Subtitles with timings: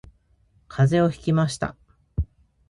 [0.67, 1.75] 風邪をひきました